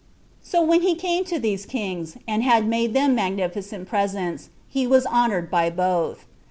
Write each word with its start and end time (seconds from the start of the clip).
So 0.41 0.63
when 0.63 0.81
he 0.81 0.95
came 0.95 1.25
to 1.25 1.37
these 1.37 1.67
kings, 1.67 2.17
and 2.27 2.41
had 2.41 2.65
made 2.67 2.95
them 2.95 3.13
magnificent 3.13 3.87
presents, 3.87 4.49
he 4.67 4.87
was 4.87 5.05
honored 5.05 5.51
by 5.51 5.69
them 5.69 5.77
both. 5.77 6.25